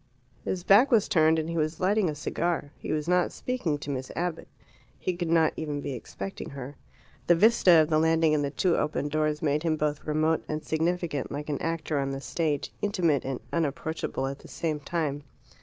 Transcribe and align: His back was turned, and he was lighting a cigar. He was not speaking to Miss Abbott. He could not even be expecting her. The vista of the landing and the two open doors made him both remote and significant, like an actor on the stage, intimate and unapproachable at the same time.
His 0.43 0.63
back 0.63 0.89
was 0.89 1.07
turned, 1.07 1.37
and 1.37 1.47
he 1.47 1.57
was 1.57 1.79
lighting 1.79 2.09
a 2.09 2.15
cigar. 2.15 2.71
He 2.79 2.91
was 2.91 3.07
not 3.07 3.31
speaking 3.31 3.77
to 3.77 3.91
Miss 3.91 4.11
Abbott. 4.15 4.47
He 4.97 5.15
could 5.15 5.29
not 5.29 5.53
even 5.55 5.79
be 5.79 5.93
expecting 5.93 6.49
her. 6.49 6.75
The 7.27 7.35
vista 7.35 7.73
of 7.83 7.91
the 7.91 7.99
landing 7.99 8.33
and 8.33 8.43
the 8.43 8.49
two 8.49 8.75
open 8.77 9.09
doors 9.09 9.43
made 9.43 9.61
him 9.61 9.75
both 9.75 10.07
remote 10.07 10.43
and 10.47 10.63
significant, 10.63 11.31
like 11.31 11.49
an 11.49 11.61
actor 11.61 11.99
on 11.99 12.09
the 12.13 12.19
stage, 12.19 12.71
intimate 12.81 13.23
and 13.25 13.41
unapproachable 13.53 14.25
at 14.25 14.39
the 14.39 14.47
same 14.47 14.79
time. 14.79 15.21